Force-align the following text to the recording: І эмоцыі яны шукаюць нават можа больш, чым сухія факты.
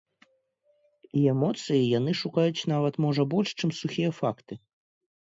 І 1.19 1.25
эмоцыі 1.33 1.77
яны 1.99 2.11
шукаюць 2.23 2.67
нават 2.75 3.01
можа 3.09 3.31
больш, 3.37 3.49
чым 3.61 3.69
сухія 3.85 4.11
факты. 4.25 4.53